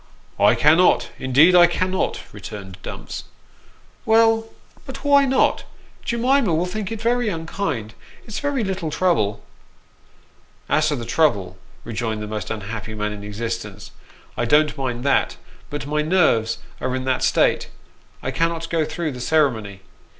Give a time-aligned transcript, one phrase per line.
[0.49, 3.25] "I cannot, indeed I cannot," returned Dumps."
[4.07, 4.47] Well,
[4.87, 5.63] but why not?
[6.03, 7.93] Jemima will think it very unkind.
[8.25, 9.43] It's very little trouble.""
[10.77, 13.91] As to the trouble," rejoined the most unhappy man in existence,"
[14.37, 15.37] I don't mind that;
[15.69, 17.69] but my nerves are in that state
[18.23, 19.81] I cannot go through the ceremony.